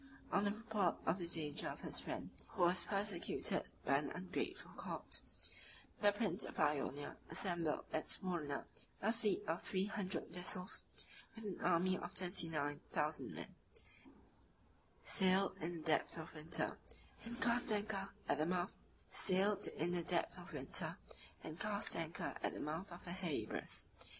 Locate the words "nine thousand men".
12.49-13.53